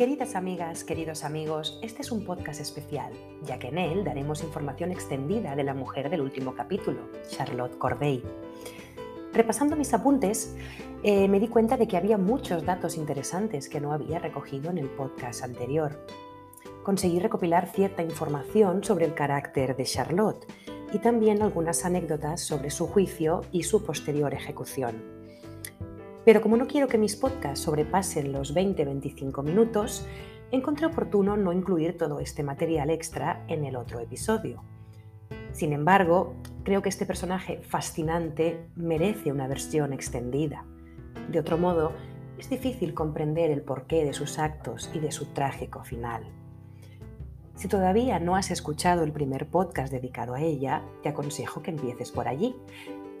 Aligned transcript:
Queridas 0.00 0.34
amigas, 0.34 0.82
queridos 0.82 1.24
amigos, 1.24 1.78
este 1.82 2.00
es 2.00 2.10
un 2.10 2.24
podcast 2.24 2.58
especial, 2.58 3.12
ya 3.42 3.58
que 3.58 3.68
en 3.68 3.76
él 3.76 4.02
daremos 4.02 4.42
información 4.42 4.92
extendida 4.92 5.54
de 5.54 5.62
la 5.62 5.74
mujer 5.74 6.08
del 6.08 6.22
último 6.22 6.54
capítulo, 6.54 7.10
Charlotte 7.28 7.76
Corday. 7.76 8.22
Repasando 9.34 9.76
mis 9.76 9.92
apuntes, 9.92 10.56
eh, 11.02 11.28
me 11.28 11.38
di 11.38 11.48
cuenta 11.48 11.76
de 11.76 11.86
que 11.86 11.98
había 11.98 12.16
muchos 12.16 12.64
datos 12.64 12.96
interesantes 12.96 13.68
que 13.68 13.78
no 13.78 13.92
había 13.92 14.18
recogido 14.18 14.70
en 14.70 14.78
el 14.78 14.88
podcast 14.88 15.44
anterior. 15.44 16.02
Conseguí 16.82 17.18
recopilar 17.18 17.68
cierta 17.68 18.02
información 18.02 18.82
sobre 18.82 19.04
el 19.04 19.12
carácter 19.12 19.76
de 19.76 19.84
Charlotte 19.84 20.46
y 20.94 20.98
también 21.00 21.42
algunas 21.42 21.84
anécdotas 21.84 22.40
sobre 22.40 22.70
su 22.70 22.86
juicio 22.86 23.42
y 23.52 23.64
su 23.64 23.84
posterior 23.84 24.32
ejecución. 24.32 25.19
Pero 26.24 26.40
como 26.40 26.56
no 26.56 26.66
quiero 26.66 26.88
que 26.88 26.98
mis 26.98 27.16
podcasts 27.16 27.64
sobrepasen 27.64 28.32
los 28.32 28.54
20-25 28.54 29.42
minutos, 29.42 30.06
encontré 30.50 30.86
oportuno 30.86 31.36
no 31.36 31.52
incluir 31.52 31.96
todo 31.96 32.20
este 32.20 32.42
material 32.42 32.90
extra 32.90 33.44
en 33.48 33.64
el 33.64 33.76
otro 33.76 34.00
episodio. 34.00 34.62
Sin 35.52 35.72
embargo, 35.72 36.34
creo 36.64 36.82
que 36.82 36.88
este 36.88 37.06
personaje 37.06 37.60
fascinante 37.62 38.66
merece 38.76 39.32
una 39.32 39.48
versión 39.48 39.92
extendida. 39.92 40.64
De 41.30 41.40
otro 41.40 41.58
modo, 41.58 41.92
es 42.38 42.48
difícil 42.48 42.94
comprender 42.94 43.50
el 43.50 43.62
porqué 43.62 44.04
de 44.04 44.12
sus 44.12 44.38
actos 44.38 44.90
y 44.94 45.00
de 45.00 45.12
su 45.12 45.26
trágico 45.26 45.84
final. 45.84 46.24
Si 47.54 47.68
todavía 47.68 48.18
no 48.18 48.36
has 48.36 48.50
escuchado 48.50 49.04
el 49.04 49.12
primer 49.12 49.46
podcast 49.48 49.92
dedicado 49.92 50.34
a 50.34 50.40
ella, 50.40 50.82
te 51.02 51.10
aconsejo 51.10 51.62
que 51.62 51.70
empieces 51.70 52.10
por 52.10 52.26
allí, 52.26 52.56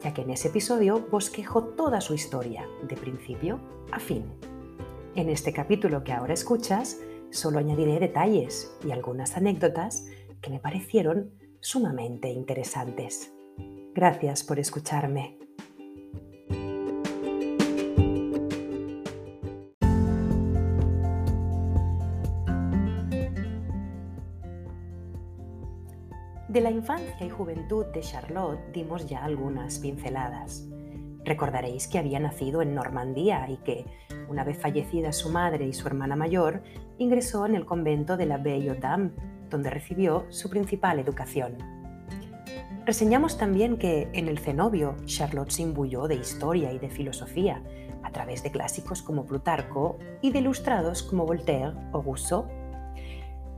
ya 0.02 0.14
que 0.14 0.22
en 0.22 0.30
ese 0.30 0.48
episodio 0.48 1.06
bosquejo 1.10 1.64
toda 1.64 2.00
su 2.00 2.14
historia, 2.14 2.66
de 2.88 2.96
principio 2.96 3.60
a 3.92 4.00
fin. 4.00 4.24
En 5.14 5.28
este 5.28 5.52
capítulo 5.52 6.04
que 6.04 6.12
ahora 6.12 6.34
escuchas, 6.34 7.00
solo 7.30 7.58
añadiré 7.58 7.98
detalles 7.98 8.76
y 8.86 8.92
algunas 8.92 9.36
anécdotas 9.36 10.06
que 10.40 10.50
me 10.50 10.60
parecieron 10.60 11.32
sumamente 11.60 12.28
interesantes. 12.28 13.32
Gracias 13.94 14.44
por 14.44 14.58
escucharme. 14.58 15.38
De 26.50 26.60
la 26.60 26.72
infancia 26.72 27.24
y 27.24 27.30
juventud 27.30 27.86
de 27.94 28.00
Charlotte 28.00 28.72
dimos 28.72 29.06
ya 29.06 29.22
algunas 29.24 29.78
pinceladas. 29.78 30.66
Recordaréis 31.24 31.86
que 31.86 32.00
había 32.00 32.18
nacido 32.18 32.60
en 32.60 32.74
Normandía 32.74 33.48
y 33.48 33.58
que, 33.58 33.86
una 34.28 34.42
vez 34.42 34.58
fallecida 34.58 35.12
su 35.12 35.30
madre 35.30 35.68
y 35.68 35.72
su 35.72 35.86
hermana 35.86 36.16
mayor, 36.16 36.64
ingresó 36.98 37.46
en 37.46 37.54
el 37.54 37.66
convento 37.66 38.16
de 38.16 38.26
la 38.26 38.38
Belle 38.38 38.74
Dame, 38.74 39.12
donde 39.48 39.70
recibió 39.70 40.26
su 40.30 40.50
principal 40.50 40.98
educación. 40.98 41.56
Reseñamos 42.84 43.38
también 43.38 43.76
que 43.76 44.08
en 44.12 44.26
el 44.26 44.40
cenobio 44.40 44.96
Charlotte 45.04 45.52
se 45.52 45.62
imbuyó 45.62 46.08
de 46.08 46.16
historia 46.16 46.72
y 46.72 46.80
de 46.80 46.90
filosofía 46.90 47.62
a 48.02 48.10
través 48.10 48.42
de 48.42 48.50
clásicos 48.50 49.02
como 49.02 49.24
Plutarco 49.24 50.00
y 50.20 50.32
de 50.32 50.40
ilustrados 50.40 51.04
como 51.04 51.26
Voltaire 51.26 51.74
o 51.92 52.02
Rousseau. 52.02 52.48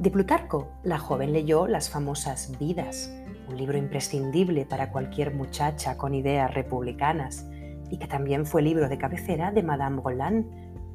De 0.03 0.11
Plutarco, 0.11 0.67
la 0.83 0.99
joven 0.99 1.33
leyó 1.33 1.69
las 1.69 1.89
famosas 1.89 2.59
Vidas, 2.59 3.09
un 3.49 3.57
libro 3.57 3.79
imprescindible 3.79 4.67
para 4.67 4.91
cualquier 4.91 5.33
muchacha 5.33 5.97
con 5.97 6.13
ideas 6.13 6.53
republicanas 6.53 7.47
y 7.89 7.99
que 7.99 8.09
también 8.09 8.45
fue 8.45 8.63
libro 8.63 8.89
de 8.89 8.99
cabecera 8.99 9.53
de 9.53 9.63
Madame 9.63 10.03
Roland, 10.03 10.45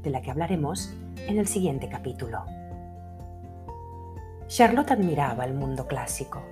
de 0.01 0.09
la 0.09 0.21
que 0.21 0.29
hablaremos 0.29 0.93
en 1.25 1.37
el 1.37 1.47
siguiente 1.47 1.87
capítulo. 1.87 2.43
Charlotte 4.47 4.91
admiraba 4.91 5.45
el 5.45 5.53
mundo 5.53 5.87
clásico. 5.87 6.43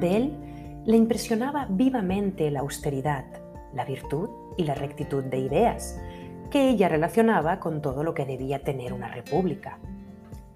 De 0.00 0.16
él 0.16 0.82
le 0.86 0.96
impresionaba 0.96 1.66
vivamente 1.68 2.50
la 2.50 2.60
austeridad, 2.60 3.26
la 3.74 3.84
virtud 3.84 4.30
y 4.56 4.64
la 4.64 4.74
rectitud 4.74 5.22
de 5.22 5.40
ideas, 5.40 6.00
que 6.50 6.70
ella 6.70 6.88
relacionaba 6.88 7.60
con 7.60 7.82
todo 7.82 8.04
lo 8.04 8.14
que 8.14 8.24
debía 8.24 8.64
tener 8.64 8.94
una 8.94 9.08
república. 9.08 9.78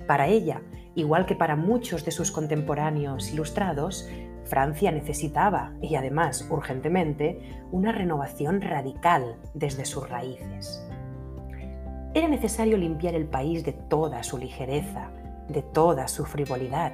Para 0.06 0.26
ella, 0.26 0.62
igual 0.94 1.26
que 1.26 1.34
para 1.34 1.56
muchos 1.56 2.04
de 2.04 2.10
sus 2.10 2.30
contemporáneos 2.30 3.30
ilustrados, 3.32 4.08
Francia 4.44 4.90
necesitaba, 4.90 5.72
y 5.80 5.94
además 5.94 6.46
urgentemente, 6.50 7.40
una 7.70 7.92
renovación 7.92 8.60
radical 8.60 9.36
desde 9.54 9.84
sus 9.84 10.08
raíces. 10.08 10.86
Era 12.14 12.28
necesario 12.28 12.76
limpiar 12.76 13.14
el 13.14 13.26
país 13.26 13.64
de 13.64 13.72
toda 13.72 14.22
su 14.22 14.36
ligereza, 14.36 15.10
de 15.48 15.62
toda 15.62 16.08
su 16.08 16.26
frivolidad 16.26 16.92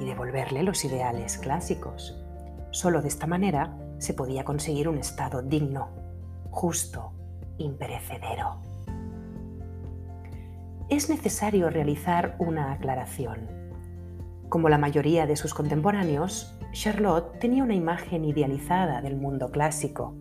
y 0.00 0.04
devolverle 0.04 0.62
los 0.62 0.84
ideales 0.84 1.38
clásicos. 1.38 2.22
Solo 2.70 3.02
de 3.02 3.08
esta 3.08 3.26
manera 3.26 3.76
se 3.98 4.14
podía 4.14 4.44
conseguir 4.44 4.88
un 4.88 4.98
Estado 4.98 5.42
digno, 5.42 5.88
justo, 6.50 7.12
imperecedero 7.58 8.71
es 10.96 11.08
necesario 11.08 11.70
realizar 11.70 12.36
una 12.38 12.72
aclaración. 12.72 13.48
Como 14.50 14.68
la 14.68 14.76
mayoría 14.76 15.26
de 15.26 15.36
sus 15.36 15.54
contemporáneos, 15.54 16.54
Charlotte 16.72 17.38
tenía 17.38 17.64
una 17.64 17.74
imagen 17.74 18.26
idealizada 18.26 19.00
del 19.00 19.16
mundo 19.16 19.50
clásico. 19.50 20.14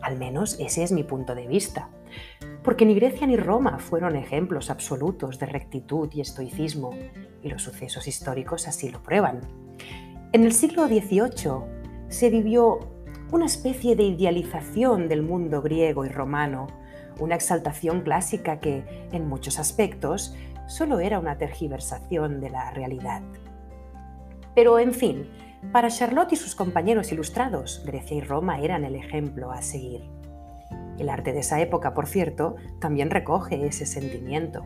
Al 0.00 0.18
menos 0.18 0.58
ese 0.58 0.82
es 0.82 0.90
mi 0.90 1.04
punto 1.04 1.36
de 1.36 1.46
vista. 1.46 1.90
Porque 2.64 2.84
ni 2.84 2.96
Grecia 2.96 3.28
ni 3.28 3.36
Roma 3.36 3.78
fueron 3.78 4.16
ejemplos 4.16 4.70
absolutos 4.70 5.38
de 5.38 5.46
rectitud 5.46 6.08
y 6.12 6.20
estoicismo, 6.20 6.90
y 7.40 7.48
los 7.48 7.62
sucesos 7.62 8.08
históricos 8.08 8.66
así 8.66 8.90
lo 8.90 9.00
prueban. 9.00 9.42
En 10.32 10.42
el 10.42 10.52
siglo 10.52 10.88
XVIII 10.88 12.08
se 12.08 12.30
vivió 12.30 12.80
una 13.30 13.46
especie 13.46 13.94
de 13.94 14.02
idealización 14.02 15.08
del 15.08 15.22
mundo 15.22 15.62
griego 15.62 16.04
y 16.04 16.08
romano, 16.08 16.66
una 17.18 17.34
exaltación 17.34 18.02
clásica 18.02 18.60
que, 18.60 19.08
en 19.12 19.28
muchos 19.28 19.58
aspectos, 19.58 20.34
solo 20.66 21.00
era 21.00 21.18
una 21.18 21.38
tergiversación 21.38 22.40
de 22.40 22.50
la 22.50 22.70
realidad. 22.70 23.22
Pero, 24.54 24.78
en 24.78 24.92
fin, 24.92 25.28
para 25.72 25.88
Charlotte 25.88 26.32
y 26.32 26.36
sus 26.36 26.54
compañeros 26.54 27.10
ilustrados, 27.12 27.82
Grecia 27.84 28.16
y 28.16 28.20
Roma 28.20 28.60
eran 28.60 28.84
el 28.84 28.94
ejemplo 28.94 29.50
a 29.50 29.62
seguir. 29.62 30.02
El 30.98 31.08
arte 31.08 31.32
de 31.32 31.40
esa 31.40 31.60
época, 31.60 31.94
por 31.94 32.06
cierto, 32.06 32.56
también 32.80 33.10
recoge 33.10 33.66
ese 33.66 33.86
sentimiento. 33.86 34.64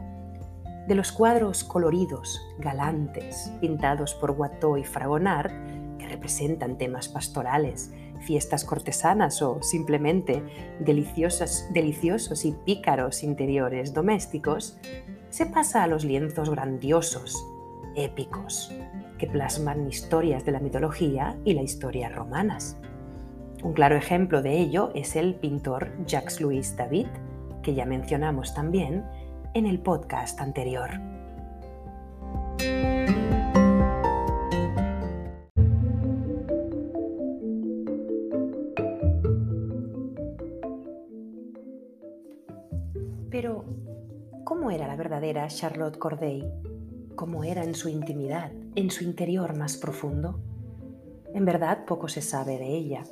De 0.89 0.95
los 0.95 1.13
cuadros 1.13 1.63
coloridos, 1.63 2.41
galantes, 2.59 3.53
pintados 3.61 4.15
por 4.15 4.33
Watteau 4.33 4.77
y 4.77 4.85
Fragonard, 4.85 5.53
que 5.99 6.09
representan 6.09 6.79
temas 6.79 7.09
pastorales, 7.09 7.93
fiestas 8.23 8.65
cortesanas 8.65 9.43
o 9.43 9.63
simplemente 9.63 10.43
deliciosos, 10.81 12.45
y 12.45 12.53
pícaros 12.65 13.23
interiores 13.23 13.93
domésticos, 13.93 14.79
se 15.31 15.47
pasa 15.47 15.83
a 15.83 15.87
los 15.87 16.05
lienzos 16.05 16.51
grandiosos, 16.51 17.45
épicos, 17.95 18.73
que 19.19 19.27
plasman 19.27 19.89
historias 19.89 20.45
de 20.45 20.53
la 20.53 20.61
mitología 20.61 21.39
y 21.45 21.55
la 21.55 21.63
historia 21.63 22.09
romanas. 22.09 22.77
Un 23.63 23.75
claro 23.75 23.97
ejemplo 23.97 24.43
de 24.43 24.59
ello 24.59 24.91
es 24.95 25.15
el 25.15 25.37
pintor 25.37 25.93
Jacques-Louis 26.07 26.77
David, 26.77 27.07
que 27.63 27.75
ya 27.75 27.87
mencionamos 27.87 28.55
también 28.55 29.05
en 29.55 29.67
el 29.67 29.79
podcast 29.79 30.41
anterior. 30.41 31.12
Era 45.33 45.49
Charlotte 45.49 45.97
Corday? 45.97 46.45
¿Cómo 47.15 47.43
era 47.43 47.65
en 47.65 47.75
su 47.75 47.89
intimidad, 47.89 48.53
en 48.75 48.91
su 48.91 49.03
interior 49.03 49.57
más 49.57 49.79
profundo? 49.79 50.39
En 51.33 51.47
verdad 51.47 51.87
poco 51.87 52.07
se 52.09 52.21
sabe 52.21 52.59
de 52.59 52.77
ella, 52.77 53.05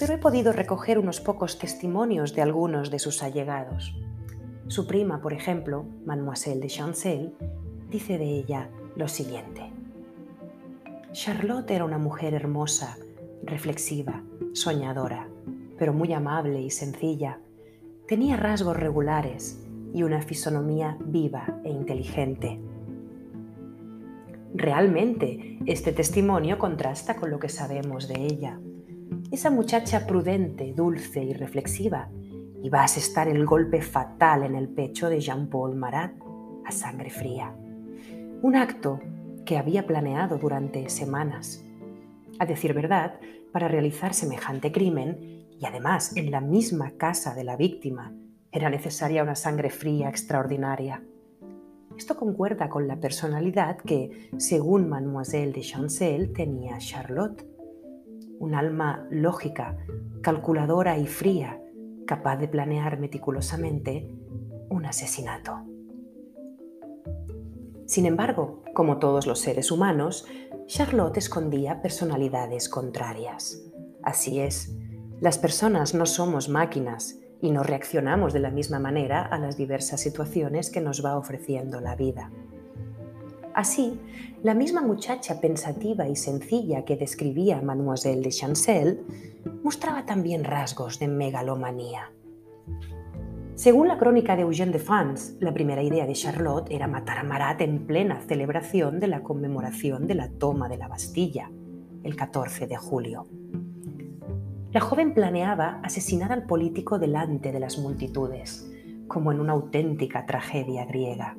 pero 0.00 0.14
he 0.14 0.18
podido 0.18 0.52
recoger 0.52 0.98
unos 0.98 1.20
pocos 1.20 1.56
testimonios 1.60 2.34
de 2.34 2.42
algunos 2.42 2.90
de 2.90 2.98
sus 2.98 3.22
allegados. 3.22 3.94
Su 4.66 4.88
prima, 4.88 5.20
por 5.22 5.32
ejemplo, 5.32 5.84
Mademoiselle 6.04 6.60
de 6.60 6.66
Chancel, 6.66 7.36
dice 7.88 8.18
de 8.18 8.30
ella 8.36 8.68
lo 8.96 9.06
siguiente. 9.06 9.70
Charlotte 11.12 11.70
era 11.70 11.84
una 11.84 11.98
mujer 11.98 12.34
hermosa, 12.34 12.98
reflexiva, 13.44 14.24
soñadora, 14.54 15.28
pero 15.78 15.92
muy 15.92 16.12
amable 16.12 16.60
y 16.60 16.70
sencilla, 16.70 17.38
Tenía 18.06 18.36
rasgos 18.36 18.76
regulares 18.76 19.63
y 19.94 20.02
una 20.02 20.20
fisonomía 20.20 20.98
viva 21.00 21.60
e 21.64 21.70
inteligente. 21.70 22.60
Realmente, 24.52 25.58
este 25.66 25.92
testimonio 25.92 26.58
contrasta 26.58 27.14
con 27.16 27.30
lo 27.30 27.38
que 27.38 27.48
sabemos 27.48 28.08
de 28.08 28.26
ella. 28.26 28.60
Esa 29.30 29.50
muchacha 29.50 30.06
prudente, 30.06 30.74
dulce 30.74 31.22
y 31.22 31.32
reflexiva 31.32 32.10
iba 32.62 32.80
a 32.80 32.84
asestar 32.84 33.28
el 33.28 33.46
golpe 33.46 33.82
fatal 33.82 34.42
en 34.42 34.56
el 34.56 34.68
pecho 34.68 35.08
de 35.08 35.20
Jean-Paul 35.20 35.76
Marat, 35.76 36.12
a 36.64 36.72
sangre 36.72 37.10
fría. 37.10 37.54
Un 38.42 38.56
acto 38.56 39.00
que 39.44 39.58
había 39.58 39.86
planeado 39.86 40.38
durante 40.38 40.88
semanas. 40.88 41.64
A 42.38 42.46
decir 42.46 42.72
verdad, 42.72 43.20
para 43.52 43.68
realizar 43.68 44.14
semejante 44.14 44.72
crimen, 44.72 45.46
y 45.60 45.66
además 45.66 46.16
en 46.16 46.30
la 46.30 46.40
misma 46.40 46.92
casa 46.92 47.34
de 47.34 47.44
la 47.44 47.56
víctima, 47.56 48.12
era 48.54 48.70
necesaria 48.70 49.24
una 49.24 49.34
sangre 49.34 49.68
fría 49.68 50.08
extraordinaria. 50.08 51.02
Esto 51.98 52.16
concuerda 52.16 52.68
con 52.68 52.86
la 52.86 53.00
personalidad 53.00 53.78
que, 53.78 54.30
según 54.38 54.88
Mademoiselle 54.88 55.52
de 55.52 55.60
Chancel, 55.60 56.32
tenía 56.32 56.78
Charlotte. 56.78 57.44
Un 58.38 58.54
alma 58.54 59.08
lógica, 59.10 59.76
calculadora 60.22 60.96
y 60.98 61.06
fría, 61.06 61.60
capaz 62.06 62.36
de 62.36 62.46
planear 62.46 63.00
meticulosamente 63.00 64.08
un 64.70 64.86
asesinato. 64.86 65.64
Sin 67.86 68.06
embargo, 68.06 68.62
como 68.72 68.98
todos 68.98 69.26
los 69.26 69.40
seres 69.40 69.72
humanos, 69.72 70.26
Charlotte 70.66 71.16
escondía 71.16 71.82
personalidades 71.82 72.68
contrarias. 72.68 73.60
Así 74.02 74.38
es, 74.38 74.76
las 75.20 75.38
personas 75.38 75.92
no 75.92 76.06
somos 76.06 76.48
máquinas 76.48 77.18
y 77.40 77.50
no 77.50 77.62
reaccionamos 77.62 78.32
de 78.32 78.40
la 78.40 78.50
misma 78.50 78.78
manera 78.78 79.22
a 79.22 79.38
las 79.38 79.56
diversas 79.56 80.00
situaciones 80.00 80.70
que 80.70 80.80
nos 80.80 81.04
va 81.04 81.16
ofreciendo 81.16 81.80
la 81.80 81.96
vida. 81.96 82.30
Así, 83.54 84.00
la 84.42 84.54
misma 84.54 84.82
muchacha 84.82 85.40
pensativa 85.40 86.08
y 86.08 86.16
sencilla 86.16 86.84
que 86.84 86.96
describía 86.96 87.62
Mademoiselle 87.62 88.22
de 88.22 88.30
Chancel 88.30 89.00
mostraba 89.62 90.04
también 90.04 90.44
rasgos 90.44 90.98
de 90.98 91.08
megalomanía. 91.08 92.10
Según 93.54 93.86
la 93.86 93.98
crónica 93.98 94.34
de 94.34 94.42
Eugène 94.42 94.72
de 94.72 94.80
France, 94.80 95.36
la 95.38 95.54
primera 95.54 95.82
idea 95.82 96.06
de 96.06 96.14
Charlotte 96.14 96.72
era 96.72 96.88
matar 96.88 97.18
a 97.18 97.22
Marat 97.22 97.60
en 97.60 97.86
plena 97.86 98.20
celebración 98.20 98.98
de 98.98 99.06
la 99.06 99.22
conmemoración 99.22 100.08
de 100.08 100.16
la 100.16 100.28
toma 100.28 100.68
de 100.68 100.76
la 100.76 100.88
Bastilla, 100.88 101.52
el 102.02 102.16
14 102.16 102.66
de 102.66 102.76
julio. 102.76 103.28
La 104.74 104.80
joven 104.80 105.14
planeaba 105.14 105.78
asesinar 105.84 106.32
al 106.32 106.46
político 106.46 106.98
delante 106.98 107.52
de 107.52 107.60
las 107.60 107.78
multitudes, 107.78 108.68
como 109.06 109.30
en 109.30 109.38
una 109.38 109.52
auténtica 109.52 110.26
tragedia 110.26 110.84
griega. 110.84 111.36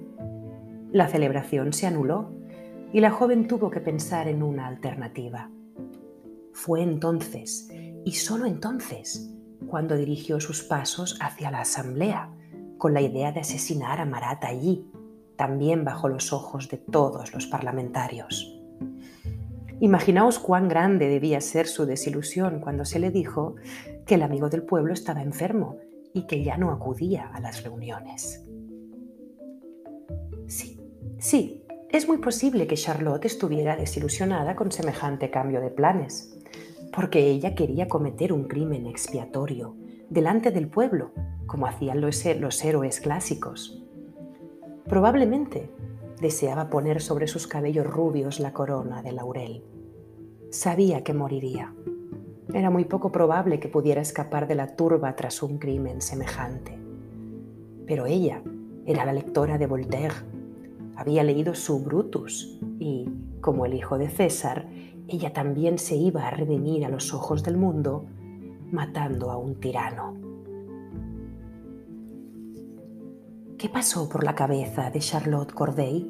La 0.94 1.10
celebración 1.10 1.74
se 1.74 1.86
anuló 1.86 2.32
y 2.94 3.02
la 3.02 3.12
joven 3.12 3.46
tuvo 3.46 3.70
que 3.70 3.82
pensar 3.82 4.30
en 4.30 4.42
una 4.42 4.68
alternativa. 4.68 5.52
Fue 6.54 6.82
entonces, 6.82 7.70
y 8.06 8.14
solo 8.14 8.46
entonces, 8.46 9.36
cuando 9.68 9.98
dirigió 9.98 10.40
sus 10.40 10.64
pasos 10.64 11.18
hacia 11.20 11.52
la 11.52 11.60
asamblea, 11.60 12.34
con 12.78 12.94
la 12.94 13.02
idea 13.02 13.34
de 13.34 13.42
asesinar 13.42 14.00
a 14.00 14.06
Marat 14.06 14.46
allí, 14.46 14.90
también 15.36 15.84
bajo 15.84 16.08
los 16.08 16.32
ojos 16.32 16.70
de 16.70 16.78
todos 16.78 17.34
los 17.34 17.48
parlamentarios. 17.48 18.62
Imaginaos 19.80 20.40
cuán 20.40 20.68
grande 20.68 21.08
debía 21.10 21.42
ser 21.42 21.68
su 21.68 21.86
desilusión 21.86 22.60
cuando 22.60 22.86
se 22.86 23.00
le 23.00 23.12
dijo 23.12 23.56
que 24.06 24.16
el 24.16 24.24
amigo 24.24 24.50
del 24.50 24.64
pueblo 24.64 24.94
estaba 24.94 25.22
enfermo 25.22 25.78
y 26.14 26.28
que 26.28 26.44
ya 26.44 26.58
no 26.58 26.72
acudía 26.72 27.30
a 27.34 27.40
las 27.42 27.64
reuniones. 27.64 28.46
Sí, 30.48 30.80
sí, 31.18 31.64
es 31.90 32.08
muy 32.08 32.18
posible 32.18 32.68
que 32.68 32.76
Charlotte 32.76 33.26
estuviera 33.26 33.76
desilusionada 33.76 34.56
con 34.56 34.72
semejante 34.72 35.30
cambio 35.30 35.60
de 35.62 35.72
planes 35.72 36.36
porque 36.96 37.28
ella 37.30 37.56
quería 37.56 37.88
cometer 37.90 38.32
un 38.32 38.46
crimen 38.46 38.88
expiatorio 38.88 39.76
delante 40.10 40.52
del 40.52 40.70
pueblo, 40.70 41.12
como 41.46 41.68
hacían 41.68 42.00
los, 42.00 42.26
héroes 42.26 43.02
clásicos. 43.02 43.84
Probablemente 44.86 45.70
deseaba 46.20 46.70
poner 46.70 47.02
sobre 47.02 47.28
sus 47.28 47.48
cabellos 47.48 47.86
rubios 47.86 48.40
la 48.40 48.54
corona 48.54 49.02
de 49.02 49.12
laurel. 49.12 49.64
Sabía 50.50 51.04
que 51.04 51.14
moriría. 51.14 51.74
Era 52.54 52.70
muy 52.70 52.86
poco 52.86 53.12
probable 53.12 53.60
que 53.60 53.68
pudiera 53.68 54.02
escapar 54.02 54.48
de 54.48 54.56
la 54.56 54.76
turba 54.76 55.16
tras 55.16 55.44
un 55.44 55.58
crimen 55.58 56.02
semejante. 56.02 56.78
Pero 57.86 58.06
ella 58.06 58.42
era 58.86 59.06
la 59.06 59.14
lectora 59.14 59.58
de 59.58 59.68
Voltaire. 59.68 60.16
Había 60.96 61.24
leído 61.24 61.56
su 61.56 61.84
Brutus 61.84 62.60
y, 62.80 63.10
como 63.42 63.66
el 63.66 63.74
hijo 63.74 63.98
de 63.98 64.10
César, 64.10 64.68
ella 65.08 65.34
también 65.34 65.78
se 65.78 65.96
iba 65.96 66.28
a 66.28 66.32
redimir 66.32 66.86
a 66.86 66.90
los 66.90 67.14
ojos 67.14 67.44
del 67.44 67.58
mundo 67.58 68.06
matando 68.72 69.32
a 69.32 69.38
un 69.38 69.56
tirano. 69.56 70.25
¿Qué 73.66 73.72
pasó 73.72 74.08
por 74.08 74.24
la 74.24 74.36
cabeza 74.36 74.92
de 74.92 75.00
Charlotte 75.00 75.52
Corday? 75.52 76.08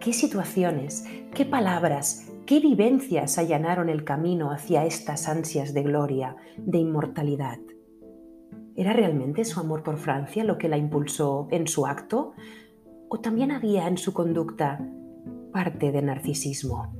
¿Qué 0.00 0.12
situaciones, 0.12 1.04
qué 1.32 1.44
palabras, 1.44 2.32
qué 2.44 2.58
vivencias 2.58 3.38
allanaron 3.38 3.88
el 3.88 4.02
camino 4.02 4.50
hacia 4.50 4.84
estas 4.84 5.28
ansias 5.28 5.74
de 5.74 5.84
gloria, 5.84 6.34
de 6.56 6.78
inmortalidad? 6.78 7.58
¿Era 8.74 8.92
realmente 8.92 9.44
su 9.44 9.60
amor 9.60 9.84
por 9.84 9.96
Francia 9.96 10.42
lo 10.42 10.58
que 10.58 10.68
la 10.68 10.76
impulsó 10.76 11.46
en 11.52 11.68
su 11.68 11.86
acto? 11.86 12.32
¿O 13.10 13.20
también 13.20 13.52
había 13.52 13.86
en 13.86 13.96
su 13.96 14.12
conducta 14.12 14.84
parte 15.52 15.92
de 15.92 16.02
narcisismo? 16.02 16.92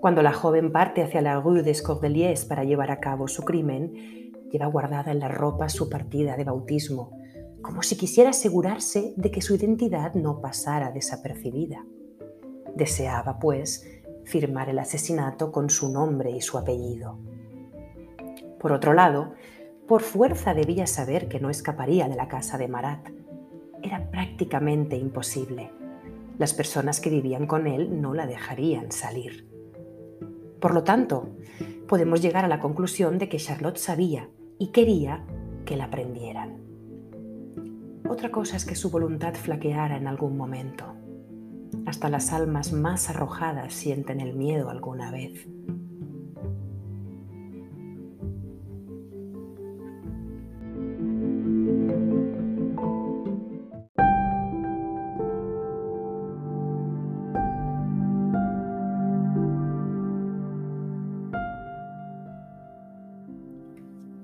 Cuando 0.00 0.22
la 0.22 0.32
joven 0.32 0.72
parte 0.72 1.04
hacia 1.04 1.22
la 1.22 1.40
Rue 1.40 1.62
des 1.62 1.82
Cordeliers 1.82 2.46
para 2.46 2.64
llevar 2.64 2.90
a 2.90 2.98
cabo 2.98 3.28
su 3.28 3.44
crimen, 3.44 3.92
lleva 4.50 4.66
guardada 4.66 5.12
en 5.12 5.20
la 5.20 5.28
ropa 5.28 5.68
su 5.68 5.88
partida 5.88 6.36
de 6.36 6.42
bautismo, 6.42 7.12
como 7.64 7.82
si 7.82 7.96
quisiera 7.96 8.30
asegurarse 8.30 9.14
de 9.16 9.30
que 9.30 9.40
su 9.40 9.54
identidad 9.54 10.12
no 10.14 10.42
pasara 10.42 10.92
desapercibida. 10.92 11.84
Deseaba, 12.76 13.38
pues, 13.38 13.88
firmar 14.24 14.68
el 14.68 14.78
asesinato 14.78 15.50
con 15.50 15.70
su 15.70 15.90
nombre 15.90 16.30
y 16.30 16.42
su 16.42 16.58
apellido. 16.58 17.18
Por 18.60 18.72
otro 18.72 18.92
lado, 18.92 19.32
por 19.88 20.02
fuerza 20.02 20.52
debía 20.52 20.86
saber 20.86 21.26
que 21.26 21.40
no 21.40 21.48
escaparía 21.48 22.06
de 22.06 22.16
la 22.16 22.28
casa 22.28 22.58
de 22.58 22.68
Marat. 22.68 23.08
Era 23.82 24.10
prácticamente 24.10 24.96
imposible. 24.96 25.72
Las 26.38 26.52
personas 26.52 27.00
que 27.00 27.10
vivían 27.10 27.46
con 27.46 27.66
él 27.66 28.00
no 28.02 28.12
la 28.12 28.26
dejarían 28.26 28.92
salir. 28.92 29.48
Por 30.60 30.74
lo 30.74 30.84
tanto, 30.84 31.30
podemos 31.88 32.20
llegar 32.20 32.44
a 32.44 32.48
la 32.48 32.60
conclusión 32.60 33.18
de 33.18 33.30
que 33.30 33.38
Charlotte 33.38 33.78
sabía 33.78 34.28
y 34.58 34.68
quería 34.68 35.24
que 35.64 35.76
la 35.76 35.90
prendieran. 35.90 36.73
Otra 38.06 38.30
cosa 38.30 38.56
es 38.56 38.66
que 38.66 38.74
su 38.74 38.90
voluntad 38.90 39.34
flaqueara 39.34 39.96
en 39.96 40.06
algún 40.06 40.36
momento. 40.36 40.94
Hasta 41.86 42.10
las 42.10 42.32
almas 42.32 42.72
más 42.72 43.08
arrojadas 43.08 43.72
sienten 43.72 44.20
el 44.20 44.34
miedo 44.34 44.68
alguna 44.68 45.10
vez. 45.10 45.46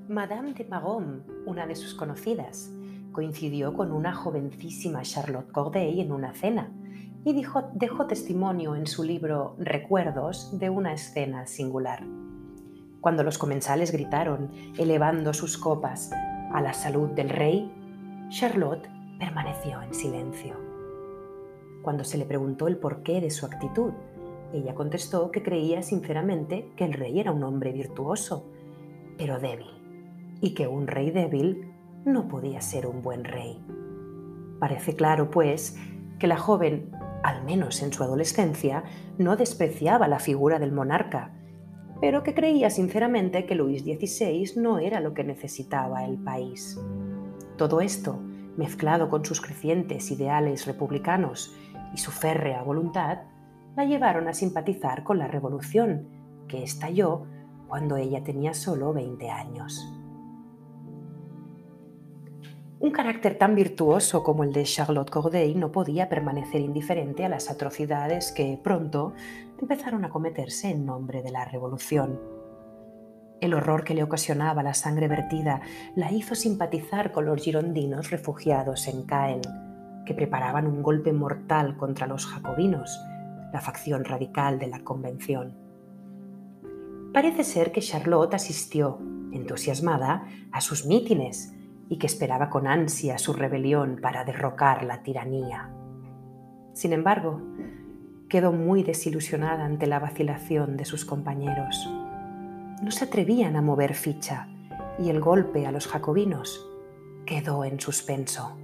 Madame 0.08 0.52
de 0.52 0.64
Magon, 0.64 1.24
una 1.46 1.66
de 1.66 1.76
sus 1.76 1.94
conocidas, 1.94 2.70
coincidió 3.20 3.74
con 3.74 3.92
una 3.92 4.14
jovencísima 4.14 5.02
Charlotte 5.02 5.52
Corday 5.52 6.00
en 6.00 6.10
una 6.10 6.32
cena 6.32 6.72
y 7.22 7.34
dejó 7.34 8.06
testimonio 8.06 8.74
en 8.74 8.86
su 8.86 9.04
libro 9.04 9.56
Recuerdos 9.58 10.58
de 10.58 10.70
una 10.70 10.94
escena 10.94 11.46
singular. 11.46 12.02
Cuando 13.02 13.22
los 13.22 13.36
comensales 13.36 13.92
gritaron, 13.92 14.50
elevando 14.78 15.34
sus 15.34 15.58
copas 15.58 16.12
a 16.50 16.62
la 16.62 16.72
salud 16.72 17.10
del 17.10 17.28
rey, 17.28 17.70
Charlotte 18.30 18.88
permaneció 19.18 19.82
en 19.82 19.92
silencio. 19.92 20.56
Cuando 21.82 22.04
se 22.04 22.16
le 22.16 22.24
preguntó 22.24 22.68
el 22.68 22.78
porqué 22.78 23.20
de 23.20 23.30
su 23.30 23.44
actitud, 23.44 23.92
ella 24.54 24.74
contestó 24.74 25.30
que 25.30 25.42
creía 25.42 25.82
sinceramente 25.82 26.72
que 26.74 26.86
el 26.86 26.94
rey 26.94 27.20
era 27.20 27.32
un 27.32 27.44
hombre 27.44 27.70
virtuoso, 27.72 28.46
pero 29.18 29.38
débil 29.38 29.68
y 30.40 30.54
que 30.54 30.66
un 30.66 30.86
rey 30.86 31.10
débil 31.10 31.69
no 32.04 32.28
podía 32.28 32.60
ser 32.60 32.86
un 32.86 33.02
buen 33.02 33.24
rey. 33.24 33.64
Parece 34.58 34.94
claro, 34.94 35.30
pues, 35.30 35.76
que 36.18 36.26
la 36.26 36.36
joven, 36.36 36.90
al 37.22 37.44
menos 37.44 37.82
en 37.82 37.92
su 37.92 38.02
adolescencia, 38.02 38.84
no 39.18 39.36
despreciaba 39.36 40.08
la 40.08 40.18
figura 40.18 40.58
del 40.58 40.72
monarca, 40.72 41.32
pero 42.00 42.22
que 42.22 42.34
creía 42.34 42.70
sinceramente 42.70 43.44
que 43.44 43.54
Luis 43.54 43.82
XVI 43.82 44.52
no 44.56 44.78
era 44.78 45.00
lo 45.00 45.12
que 45.14 45.24
necesitaba 45.24 46.04
el 46.04 46.18
país. 46.18 46.80
Todo 47.56 47.80
esto, 47.80 48.18
mezclado 48.56 49.08
con 49.08 49.24
sus 49.24 49.40
crecientes 49.40 50.10
ideales 50.10 50.66
republicanos 50.66 51.54
y 51.94 51.98
su 51.98 52.10
férrea 52.10 52.62
voluntad, 52.62 53.18
la 53.76 53.84
llevaron 53.84 54.28
a 54.28 54.34
simpatizar 54.34 55.04
con 55.04 55.18
la 55.18 55.28
revolución, 55.28 56.08
que 56.48 56.62
estalló 56.62 57.26
cuando 57.68 57.96
ella 57.96 58.24
tenía 58.24 58.54
solo 58.54 58.92
20 58.92 59.30
años. 59.30 59.99
Un 62.82 62.92
carácter 62.92 63.36
tan 63.36 63.54
virtuoso 63.54 64.24
como 64.24 64.42
el 64.42 64.54
de 64.54 64.62
Charlotte 64.62 65.10
Corday 65.10 65.54
no 65.54 65.70
podía 65.70 66.08
permanecer 66.08 66.62
indiferente 66.62 67.26
a 67.26 67.28
las 67.28 67.50
atrocidades 67.50 68.32
que 68.32 68.58
pronto 68.64 69.12
empezaron 69.60 70.02
a 70.06 70.08
cometerse 70.08 70.70
en 70.70 70.86
nombre 70.86 71.22
de 71.22 71.30
la 71.30 71.44
revolución. 71.44 72.18
El 73.42 73.52
horror 73.52 73.84
que 73.84 73.92
le 73.92 74.02
ocasionaba 74.02 74.62
la 74.62 74.72
sangre 74.72 75.08
vertida 75.08 75.60
la 75.94 76.10
hizo 76.10 76.34
simpatizar 76.34 77.12
con 77.12 77.26
los 77.26 77.42
girondinos 77.42 78.10
refugiados 78.10 78.88
en 78.88 79.02
Caen, 79.02 79.42
que 80.06 80.14
preparaban 80.14 80.66
un 80.66 80.82
golpe 80.82 81.12
mortal 81.12 81.76
contra 81.76 82.06
los 82.06 82.24
jacobinos, 82.24 82.98
la 83.52 83.60
facción 83.60 84.06
radical 84.06 84.58
de 84.58 84.68
la 84.68 84.80
Convención. 84.80 85.54
Parece 87.12 87.44
ser 87.44 87.72
que 87.72 87.82
Charlotte 87.82 88.32
asistió, 88.32 88.98
entusiasmada, 89.32 90.26
a 90.50 90.62
sus 90.62 90.86
mítines 90.86 91.52
y 91.90 91.98
que 91.98 92.06
esperaba 92.06 92.48
con 92.48 92.68
ansia 92.68 93.18
su 93.18 93.34
rebelión 93.34 93.98
para 94.00 94.24
derrocar 94.24 94.84
la 94.84 95.02
tiranía. 95.02 95.70
Sin 96.72 96.92
embargo, 96.92 97.42
quedó 98.28 98.52
muy 98.52 98.84
desilusionada 98.84 99.64
ante 99.64 99.88
la 99.88 99.98
vacilación 99.98 100.76
de 100.76 100.84
sus 100.84 101.04
compañeros. 101.04 101.90
No 102.80 102.92
se 102.92 103.04
atrevían 103.04 103.56
a 103.56 103.60
mover 103.60 103.94
ficha 103.94 104.48
y 105.00 105.10
el 105.10 105.20
golpe 105.20 105.66
a 105.66 105.72
los 105.72 105.88
jacobinos 105.88 106.64
quedó 107.26 107.64
en 107.64 107.80
suspenso. 107.80 108.56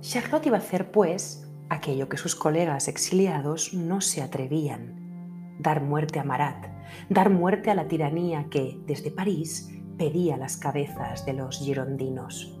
Charlotte 0.00 0.46
iba 0.46 0.56
a 0.56 0.60
hacer, 0.60 0.90
pues, 0.90 1.48
aquello 1.68 2.08
que 2.08 2.16
sus 2.16 2.34
colegas 2.34 2.88
exiliados 2.88 3.72
no 3.72 4.00
se 4.00 4.20
atrevían, 4.20 5.56
dar 5.60 5.80
muerte 5.80 6.18
a 6.18 6.24
Marat, 6.24 6.66
dar 7.08 7.30
muerte 7.30 7.70
a 7.70 7.74
la 7.74 7.86
tiranía 7.86 8.46
que, 8.50 8.80
desde 8.86 9.12
París, 9.12 9.70
pedía 10.00 10.38
las 10.38 10.56
cabezas 10.56 11.26
de 11.26 11.34
los 11.34 11.58
girondinos. 11.58 12.58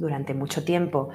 Durante 0.00 0.34
mucho 0.34 0.64
tiempo, 0.64 1.10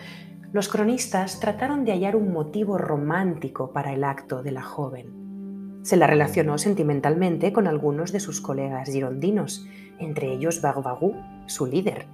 los 0.54 0.70
cronistas 0.70 1.42
trataron 1.42 1.84
de 1.84 1.92
hallar 1.92 2.16
un 2.16 2.32
motivo 2.32 2.78
romántico 2.78 3.74
para 3.74 3.92
el 3.92 4.06
acto 4.06 4.42
de 4.42 4.52
la 4.52 4.62
joven. 4.62 5.82
Se 5.82 5.98
la 5.98 6.08
relacionó 6.08 6.58
sentimentalmente 6.58 7.52
con 7.52 7.68
algunos 7.68 8.14
de 8.14 8.22
sus 8.22 8.40
colegas 8.40 8.90
girondinos, 8.90 9.68
entre 10.00 10.32
ellos 10.32 10.62
Barbaroux, 10.62 11.18
su 11.48 11.66
líder. 11.66 12.08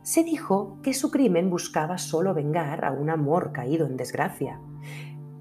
Se 0.00 0.24
dijo 0.24 0.78
que 0.82 0.94
su 0.94 1.10
crimen 1.10 1.50
buscaba 1.50 1.98
solo 1.98 2.32
vengar 2.32 2.86
a 2.86 2.92
un 2.92 3.10
amor 3.10 3.52
caído 3.52 3.86
en 3.86 3.98
desgracia, 3.98 4.62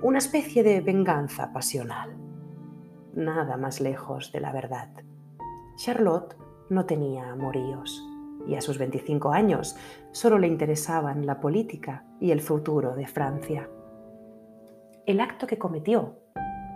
una 0.03 0.17
especie 0.17 0.63
de 0.63 0.81
venganza 0.81 1.53
pasional. 1.53 2.13
Nada 3.13 3.55
más 3.55 3.79
lejos 3.79 4.33
de 4.33 4.41
la 4.41 4.51
verdad. 4.51 4.89
Charlotte 5.77 6.35
no 6.71 6.85
tenía 6.85 7.29
amoríos 7.31 8.01
y 8.47 8.55
a 8.55 8.61
sus 8.61 8.77
25 8.77 9.31
años 9.31 9.75
solo 10.11 10.39
le 10.39 10.47
interesaban 10.47 11.25
la 11.25 11.39
política 11.39 12.05
y 12.19 12.31
el 12.31 12.41
futuro 12.41 12.95
de 12.95 13.05
Francia. 13.05 13.69
El 15.05 15.19
acto 15.19 15.45
que 15.47 15.57
cometió 15.57 16.15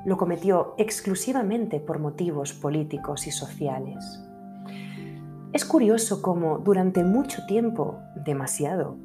lo 0.06 0.18
cometió 0.18 0.75
exclusivamente 0.78 1.80
por 1.80 2.00
motivos 2.00 2.54
políticos 2.54 3.25
y 3.25 3.32
sociales. 3.32 4.22
Es 5.54 5.66
curioso 5.66 6.22
cómo 6.22 6.60
durante 6.60 7.04
mucho 7.04 7.46
tiempo, 7.48 8.00
demasiado, 8.24 8.98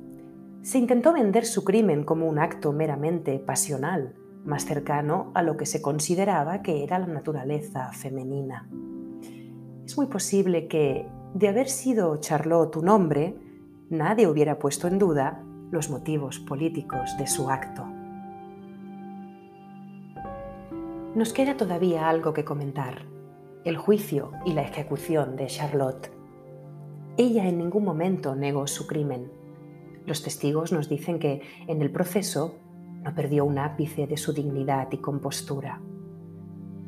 se 0.62 0.78
intentó 0.78 1.12
vender 1.12 1.46
su 1.46 1.64
crimen 1.64 2.04
como 2.04 2.26
un 2.26 2.38
acto 2.38 2.72
meramente 2.72 3.38
pasional, 3.38 4.14
más 4.44 4.66
cercano 4.66 5.30
a 5.34 5.42
lo 5.42 5.56
que 5.56 5.64
se 5.64 5.80
consideraba 5.80 6.60
que 6.60 6.82
era 6.82 6.98
la 6.98 7.06
naturaleza 7.06 7.92
femenina 7.92 8.68
es 9.90 9.96
muy 9.96 10.06
posible 10.06 10.68
que, 10.68 11.04
de 11.34 11.48
haber 11.48 11.68
sido 11.68 12.16
Charlotte 12.18 12.76
un 12.76 12.88
hombre, 12.88 13.34
nadie 13.88 14.28
hubiera 14.28 14.56
puesto 14.56 14.86
en 14.86 15.00
duda 15.00 15.42
los 15.72 15.90
motivos 15.90 16.38
políticos 16.38 17.16
de 17.18 17.26
su 17.26 17.50
acto. 17.50 17.84
Nos 21.16 21.32
queda 21.32 21.56
todavía 21.56 22.08
algo 22.08 22.32
que 22.32 22.44
comentar, 22.44 23.02
el 23.64 23.76
juicio 23.76 24.30
y 24.44 24.52
la 24.52 24.62
ejecución 24.62 25.34
de 25.34 25.48
Charlotte. 25.48 26.12
Ella 27.16 27.48
en 27.48 27.58
ningún 27.58 27.84
momento 27.84 28.36
negó 28.36 28.68
su 28.68 28.86
crimen. 28.86 29.32
Los 30.06 30.22
testigos 30.22 30.70
nos 30.70 30.88
dicen 30.88 31.18
que 31.18 31.42
en 31.66 31.82
el 31.82 31.90
proceso 31.90 32.54
no 33.02 33.12
perdió 33.12 33.44
un 33.44 33.58
ápice 33.58 34.06
de 34.06 34.16
su 34.16 34.32
dignidad 34.32 34.86
y 34.92 34.98
compostura. 34.98 35.80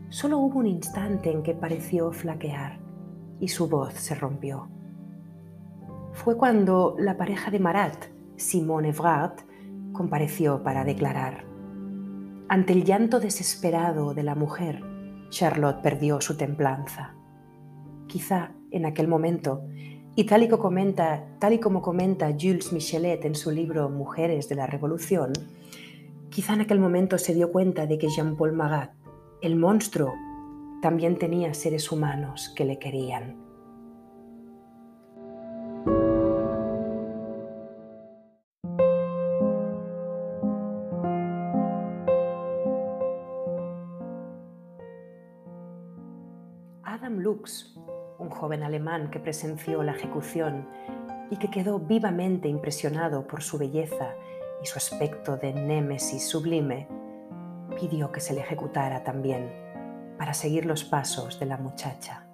Solo 0.09 0.39
hubo 0.39 0.61
un 0.61 0.69
instante 0.69 1.33
en 1.33 1.43
que 1.43 1.55
pareció 1.55 2.13
flaquear 2.13 2.82
y 3.43 3.49
su 3.49 3.69
voz 3.69 3.93
se 3.95 4.15
rompió. 4.15 4.69
Fue 6.13 6.37
cuando 6.37 6.95
la 6.97 7.17
pareja 7.17 7.51
de 7.51 7.59
Marat, 7.59 8.05
Simone 8.37 8.91
Evrard, 8.91 9.41
compareció 9.93 10.63
para 10.63 10.85
declarar. 10.85 11.45
Ante 12.49 12.73
el 12.73 12.85
llanto 12.85 13.19
desesperado 13.19 14.15
de 14.15 14.23
la 14.23 14.37
mujer, 14.37 14.81
Charlotte 15.31 15.83
perdió 15.83 16.21
su 16.21 16.37
templanza. 16.37 17.17
Quizá 18.07 18.53
en 18.71 18.87
aquel 18.87 19.09
momento, 19.09 19.65
y 20.15 20.25
tal 20.25 20.45
y, 20.45 20.49
como 20.49 20.63
comenta, 20.63 21.25
tal 21.41 21.55
y 21.55 21.59
como 21.59 21.83
comenta 21.83 22.31
Jules 22.31 22.73
Michelet 22.73 23.25
en 23.25 23.35
su 23.35 23.51
libro 23.51 23.91
Mujeres 23.91 24.49
de 24.49 24.55
la 24.55 24.69
Revolución, 24.69 25.33
quizá 26.31 26.53
en 26.53 26.61
aquel 26.61 26.79
momento 26.79 27.19
se 27.19 27.35
dio 27.35 27.51
cuenta 27.51 27.87
de 27.87 27.99
que 27.99 28.09
Jean-Paul 28.09 28.53
Marat, 28.53 28.93
el 29.41 29.57
monstruo 29.57 30.13
también 30.83 31.17
tenía 31.17 31.55
seres 31.55 31.93
humanos 31.93 32.53
que 32.57 32.65
le 32.65 32.81
querían. 32.81 33.37
Adam 46.83 47.19
Lux, 47.21 47.77
un 48.19 48.29
joven 48.29 48.65
alemán 48.65 49.09
que 49.13 49.21
presenció 49.21 49.85
la 49.85 49.93
ejecución 49.93 50.69
y 51.31 51.37
que 51.37 51.49
quedó 51.49 51.79
vivamente 51.79 52.49
impresionado 52.49 53.29
por 53.29 53.45
su 53.45 53.57
belleza 53.57 54.17
y 54.61 54.67
su 54.67 54.79
aspecto 54.79 55.37
de 55.37 55.53
némesis 55.53 56.29
sublime, 56.29 56.89
pidió 57.79 58.11
que 58.11 58.19
se 58.19 58.35
le 58.35 58.41
ejecutara 58.41 59.05
también 59.05 59.62
para 60.23 60.35
seguir 60.35 60.67
los 60.67 60.85
pasos 60.85 61.41
de 61.41 61.47
la 61.47 61.57
muchacha. 61.57 62.29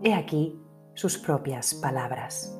He 0.00 0.14
aquí 0.14 0.56
sus 0.94 1.18
propias 1.18 1.74
palabras. 1.74 2.56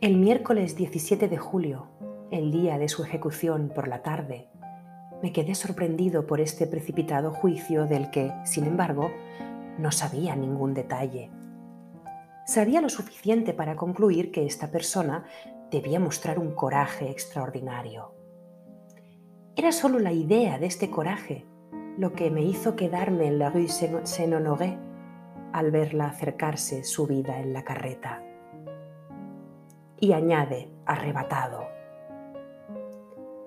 El 0.00 0.16
miércoles 0.16 0.74
17 0.74 1.28
de 1.28 1.36
julio, 1.36 1.86
el 2.32 2.50
día 2.50 2.78
de 2.78 2.88
su 2.88 3.04
ejecución 3.04 3.70
por 3.72 3.86
la 3.86 4.02
tarde, 4.02 4.48
me 5.22 5.32
quedé 5.32 5.54
sorprendido 5.54 6.26
por 6.26 6.40
este 6.40 6.66
precipitado 6.66 7.30
juicio 7.30 7.86
del 7.86 8.10
que, 8.10 8.32
sin 8.44 8.64
embargo, 8.64 9.12
no 9.78 9.92
sabía 9.92 10.34
ningún 10.34 10.74
detalle. 10.74 11.30
Sabía 12.44 12.80
lo 12.80 12.88
suficiente 12.88 13.54
para 13.54 13.76
concluir 13.76 14.32
que 14.32 14.46
esta 14.46 14.72
persona 14.72 15.26
debía 15.70 16.00
mostrar 16.00 16.40
un 16.40 16.56
coraje 16.56 17.08
extraordinario. 17.08 18.16
Era 19.54 19.70
solo 19.70 20.00
la 20.00 20.10
idea 20.10 20.58
de 20.58 20.66
este 20.66 20.90
coraje 20.90 21.46
lo 21.98 22.12
que 22.12 22.30
me 22.30 22.42
hizo 22.42 22.76
quedarme 22.76 23.26
en 23.26 23.40
la 23.40 23.50
rue 23.50 23.66
Saint-Honoré 23.66 24.78
al 25.52 25.72
verla 25.72 26.06
acercarse 26.06 26.84
subida 26.84 27.40
en 27.40 27.52
la 27.52 27.64
carreta. 27.64 28.22
Y 29.98 30.12
añade, 30.12 30.70
arrebatado, 30.86 31.66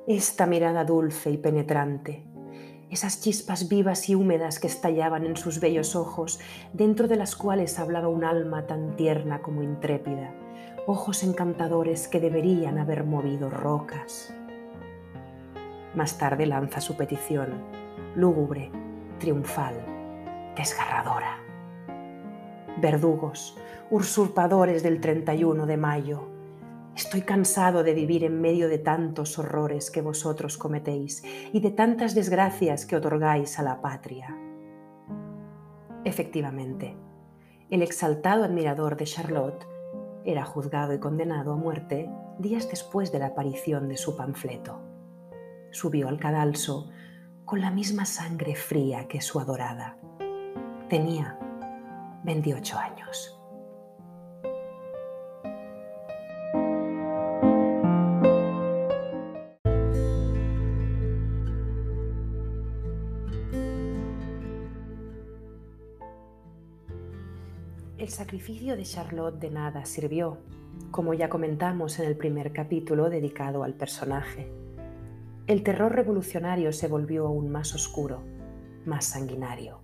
esta 0.06 0.48
mirada 0.48 0.84
dulce 0.84 1.32
y 1.32 1.38
penetrante, 1.38 2.26
esas 2.90 3.22
chispas 3.22 3.70
vivas 3.70 4.10
y 4.10 4.16
húmedas 4.16 4.60
que 4.60 4.68
estallaban 4.68 5.26
en 5.26 5.38
sus 5.38 5.62
bellos 5.62 5.96
ojos, 5.96 6.42
dentro 6.74 7.08
de 7.08 7.16
las 7.16 7.38
cuales 7.38 7.80
hablaba 7.80 8.10
un 8.10 8.26
alma 8.26 8.68
tan 8.68 8.98
tierna 8.98 9.42
como 9.42 9.64
intrépida, 9.64 10.34
ojos 10.88 11.24
encantadores 11.24 12.10
que 12.10 12.20
deberían 12.20 12.80
haber 12.80 13.06
movido 13.06 13.50
rocas. 13.50 14.36
Más 15.96 16.18
tarde 16.18 16.48
lanza 16.48 16.82
su 16.82 16.98
petición 16.98 17.81
lúgubre, 18.16 18.70
triunfal, 19.20 19.76
desgarradora. 20.56 21.38
Verdugos, 22.78 23.58
usurpadores 23.90 24.84
del 24.84 25.00
31 25.00 25.66
de 25.66 25.78
mayo, 25.78 26.28
estoy 26.96 27.22
cansado 27.22 27.84
de 27.84 27.94
vivir 27.94 28.24
en 28.24 28.42
medio 28.42 28.68
de 28.68 28.80
tantos 28.80 29.40
horrores 29.40 29.92
que 29.92 30.02
vosotros 30.02 30.58
cometéis 30.58 31.24
y 31.54 31.62
de 31.62 31.72
tantas 31.72 32.14
desgracias 32.14 32.86
que 32.86 32.98
otorgáis 32.98 33.60
a 33.60 33.64
la 33.64 33.82
patria. 33.82 34.36
Efectivamente, 36.04 36.98
el 37.70 37.82
exaltado 37.82 38.44
admirador 38.44 38.98
de 38.98 39.06
Charlotte 39.06 39.66
era 40.26 40.44
juzgado 40.44 40.94
y 40.94 41.00
condenado 41.00 41.54
a 41.54 41.56
muerte 41.56 42.10
días 42.40 42.70
después 42.70 43.12
de 43.12 43.20
la 43.20 43.28
aparición 43.28 43.88
de 43.88 43.96
su 43.96 44.18
panfleto. 44.18 44.82
Subió 45.72 46.10
al 46.10 46.20
cadalso 46.20 46.90
con 47.46 47.62
la 47.62 47.72
misma 47.72 48.06
sangre 48.06 48.56
fría 48.56 49.08
que 49.08 49.22
su 49.22 49.40
adorada. 49.40 49.98
Tenía 50.90 51.38
28 52.24 52.78
años. 52.78 53.38
El 67.98 68.10
sacrificio 68.10 68.76
de 68.76 68.84
Charlotte 68.84 69.40
de 69.40 69.52
nada 69.52 69.86
sirvió, 69.86 70.40
como 70.90 71.14
ya 71.14 71.30
comentamos 71.30 72.00
en 72.00 72.08
el 72.08 72.18
primer 72.18 72.52
capítulo 72.52 73.10
dedicado 73.10 73.64
al 73.64 73.76
personaje. 73.76 74.61
El 75.48 75.64
terror 75.64 75.94
revolucionario 75.94 76.72
se 76.72 76.88
volvió 76.88 77.26
aún 77.26 77.50
más 77.50 77.74
oscuro, 77.74 78.22
más 78.86 79.06
sanguinario. 79.06 79.80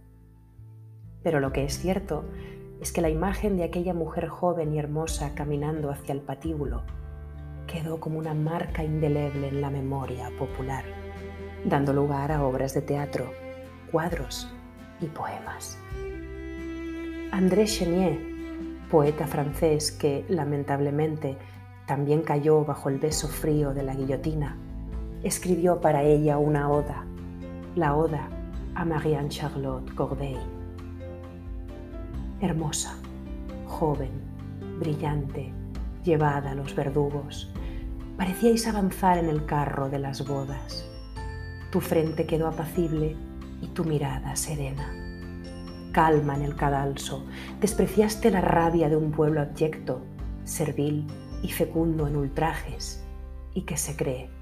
Pero 1.24 1.40
lo 1.40 1.52
que 1.52 1.66
es 1.66 1.80
cierto 1.80 2.26
es 2.80 2.92
que 2.92 3.02
la 3.02 3.10
imagen 3.10 3.58
de 3.58 3.64
aquella 3.64 3.94
mujer 3.94 4.28
joven 4.28 4.74
y 4.74 4.80
hermosa 4.80 5.34
caminando 5.34 5.90
hacia 5.90 6.14
el 6.14 6.22
patíbulo 6.22 6.84
quedó 7.66 8.00
como 8.00 8.20
una 8.20 8.34
marca 8.34 8.84
indeleble 8.84 9.50
en 9.50 9.60
la 9.60 9.70
memoria 9.70 10.30
popular, 10.38 10.86
dando 11.66 11.92
lugar 11.92 12.32
a 12.32 12.44
obras 12.44 12.74
de 12.74 12.82
teatro, 12.82 13.32
cuadros 13.92 14.48
y 15.02 15.08
poemas. 15.08 15.78
André 17.32 17.66
Chenier, 17.66 18.20
poeta 18.90 19.28
francés 19.28 19.92
que 19.92 20.24
lamentablemente 20.30 21.38
también 21.88 22.22
cayó 22.22 22.64
bajo 22.64 22.90
el 22.90 23.00
beso 23.00 23.28
frío 23.28 23.74
de 23.74 23.84
la 23.84 23.96
guillotina, 23.96 24.58
escribió 25.24 25.82
para 25.82 26.04
ella 26.04 26.38
una 26.38 26.70
oda, 26.70 27.06
la 27.76 27.96
oda 27.96 28.30
a 28.76 28.86
Marianne 28.86 29.30
Charlotte 29.30 29.94
Corday. 29.96 30.38
Hermosa, 32.40 32.96
joven, 33.66 34.12
brillante, 34.80 35.52
llevada 36.04 36.52
a 36.52 36.56
los 36.56 36.76
verdugos, 36.76 37.52
parecíais 38.16 38.68
avanzar 38.68 39.18
en 39.18 39.30
el 39.30 39.46
carro 39.46 39.90
de 39.90 40.00
las 40.00 40.26
bodas. 40.26 40.88
Tu 41.72 41.82
frente 41.82 42.26
quedó 42.26 42.48
apacible 42.48 43.16
y 43.62 43.68
tu 43.68 43.84
mirada 43.84 44.36
serena. 44.36 44.94
Calma 45.92 46.36
en 46.36 46.44
el 46.44 46.56
cadalso, 46.56 47.26
despreciaste 47.60 48.30
la 48.30 48.42
rabia 48.42 48.88
de 48.88 48.96
un 48.96 49.12
pueblo 49.12 49.42
abyecto, 49.42 50.02
servil 50.44 51.08
y 51.42 51.50
fecundo 51.50 52.08
en 52.08 52.16
ultrajes, 52.16 53.04
y 53.56 53.64
que 53.64 53.78
se 53.78 53.96
cree 53.96 54.37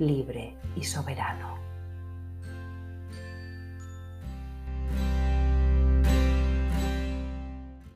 libre 0.00 0.56
y 0.74 0.82
soberano. 0.82 1.69